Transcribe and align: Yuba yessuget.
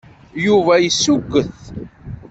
Yuba 0.45 0.73
yessuget. 0.83 1.57